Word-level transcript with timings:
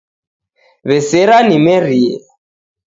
W'esera 0.87 1.37
nimerie 1.47 2.15